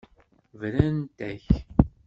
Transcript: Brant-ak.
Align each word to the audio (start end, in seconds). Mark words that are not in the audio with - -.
Brant-ak. 0.59 1.47